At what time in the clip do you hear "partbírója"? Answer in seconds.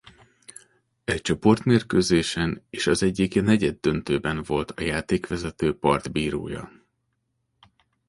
5.77-6.71